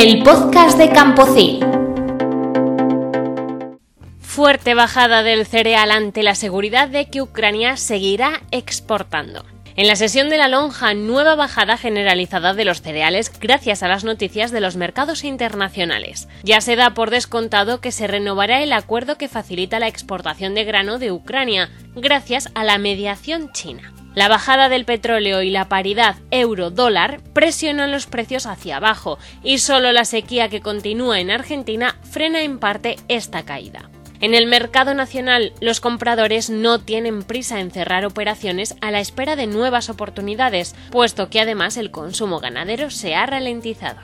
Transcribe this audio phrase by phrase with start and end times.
[0.00, 1.58] el podcast de Campocil.
[4.20, 9.44] Fuerte bajada del cereal ante la seguridad de que Ucrania seguirá exportando.
[9.74, 14.04] En la sesión de la lonja, nueva bajada generalizada de los cereales gracias a las
[14.04, 16.28] noticias de los mercados internacionales.
[16.44, 20.62] Ya se da por descontado que se renovará el acuerdo que facilita la exportación de
[20.62, 23.97] grano de Ucrania, gracias a la mediación china.
[24.18, 29.92] La bajada del petróleo y la paridad euro-dólar presionan los precios hacia abajo y solo
[29.92, 33.90] la sequía que continúa en Argentina frena en parte esta caída.
[34.18, 39.36] En el mercado nacional, los compradores no tienen prisa en cerrar operaciones a la espera
[39.36, 44.00] de nuevas oportunidades, puesto que además el consumo ganadero se ha ralentizado.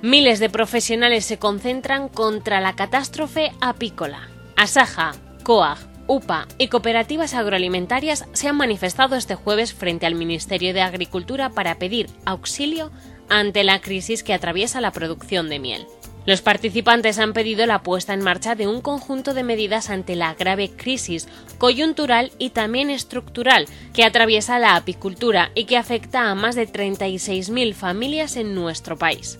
[0.00, 4.30] Miles de profesionales se concentran contra la catástrofe apícola.
[4.56, 5.12] Asaja,
[5.42, 5.76] COAG,
[6.08, 11.78] UPA y cooperativas agroalimentarias se han manifestado este jueves frente al Ministerio de Agricultura para
[11.78, 12.90] pedir auxilio
[13.28, 15.86] ante la crisis que atraviesa la producción de miel.
[16.24, 20.34] Los participantes han pedido la puesta en marcha de un conjunto de medidas ante la
[20.34, 26.54] grave crisis coyuntural y también estructural que atraviesa la apicultura y que afecta a más
[26.54, 29.38] de 36.000 familias en nuestro país.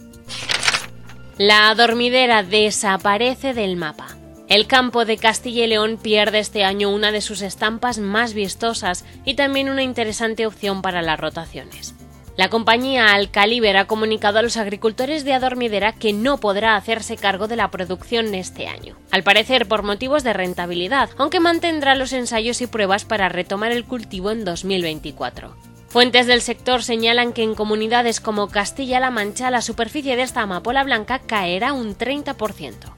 [1.38, 4.17] La adormidera desaparece del mapa.
[4.48, 9.04] El campo de Castilla y León pierde este año una de sus estampas más vistosas
[9.26, 11.94] y también una interesante opción para las rotaciones.
[12.34, 17.46] La compañía Alcaliber ha comunicado a los agricultores de Adormidera que no podrá hacerse cargo
[17.46, 22.62] de la producción este año, al parecer por motivos de rentabilidad, aunque mantendrá los ensayos
[22.62, 25.54] y pruebas para retomar el cultivo en 2024.
[25.88, 30.84] Fuentes del sector señalan que en comunidades como Castilla-La Mancha la superficie de esta amapola
[30.84, 32.97] blanca caerá un 30%.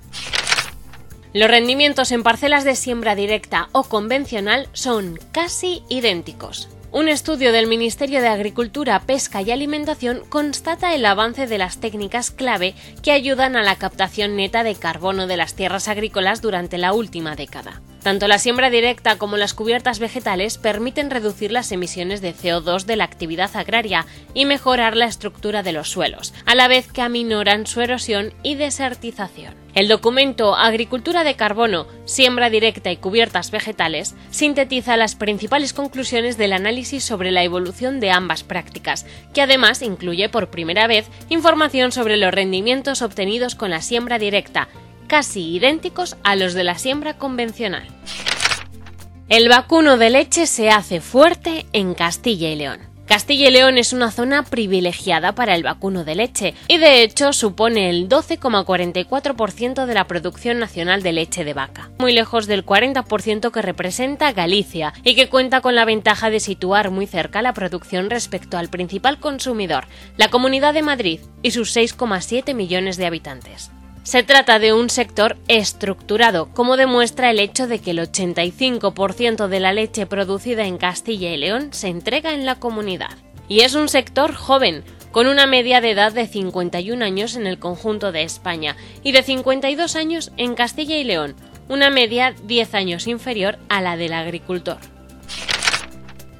[1.32, 6.68] Los rendimientos en parcelas de siembra directa o convencional son casi idénticos.
[6.90, 12.32] Un estudio del Ministerio de Agricultura, Pesca y Alimentación constata el avance de las técnicas
[12.32, 16.92] clave que ayudan a la captación neta de carbono de las tierras agrícolas durante la
[16.92, 17.80] última década.
[18.02, 22.96] Tanto la siembra directa como las cubiertas vegetales permiten reducir las emisiones de CO2 de
[22.96, 27.66] la actividad agraria y mejorar la estructura de los suelos, a la vez que aminoran
[27.66, 29.54] su erosión y desertización.
[29.74, 36.54] El documento Agricultura de carbono, siembra directa y cubiertas vegetales sintetiza las principales conclusiones del
[36.54, 42.16] análisis sobre la evolución de ambas prácticas, que además incluye por primera vez información sobre
[42.16, 44.68] los rendimientos obtenidos con la siembra directa,
[45.10, 47.82] casi idénticos a los de la siembra convencional.
[49.28, 52.78] El vacuno de leche se hace fuerte en Castilla y León.
[53.06, 57.32] Castilla y León es una zona privilegiada para el vacuno de leche y de hecho
[57.32, 63.50] supone el 12,44% de la producción nacional de leche de vaca, muy lejos del 40%
[63.50, 68.10] que representa Galicia y que cuenta con la ventaja de situar muy cerca la producción
[68.10, 73.72] respecto al principal consumidor, la Comunidad de Madrid y sus 6,7 millones de habitantes.
[74.02, 79.60] Se trata de un sector estructurado, como demuestra el hecho de que el 85% de
[79.60, 83.16] la leche producida en Castilla y León se entrega en la comunidad.
[83.46, 87.58] Y es un sector joven, con una media de edad de 51 años en el
[87.58, 91.34] conjunto de España y de 52 años en Castilla y León,
[91.68, 94.78] una media 10 años inferior a la del agricultor.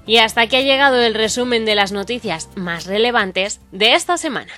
[0.06, 4.53] Y hasta aquí ha llegado el resumen de las noticias más relevantes de esta semana.